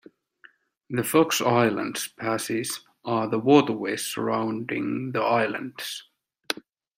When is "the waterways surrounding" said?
3.29-5.11